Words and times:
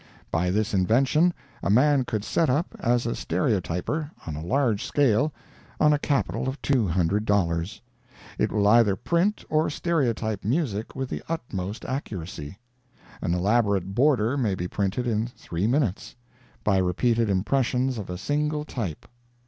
By 0.31 0.49
this 0.49 0.73
invention, 0.73 1.31
a 1.61 1.69
man 1.69 2.05
could 2.05 2.23
set 2.23 2.49
up, 2.49 2.73
as 2.79 3.05
a 3.05 3.13
stereotyper, 3.15 4.09
on 4.25 4.35
a 4.35 4.43
large 4.43 4.83
scale, 4.83 5.31
on 5.79 5.93
a 5.93 5.99
capital 5.99 6.49
of 6.49 6.59
$200. 6.63 7.81
It 8.39 8.51
will 8.51 8.67
either 8.67 8.95
print 8.95 9.45
or 9.47 9.69
stereotype 9.69 10.43
music 10.43 10.95
with 10.95 11.07
the 11.09 11.21
utmost 11.29 11.85
accuracy. 11.85 12.57
An 13.21 13.35
elaborate 13.35 13.93
"border" 13.93 14.37
may 14.37 14.55
be 14.55 14.67
printed 14.67 15.05
in 15.05 15.27
three 15.27 15.67
minutes, 15.67 16.15
by 16.63 16.79
repeated 16.79 17.29
impressions 17.29 17.99
of 17.99 18.09
a 18.09 18.17
single 18.17 18.65
type. 18.65 19.05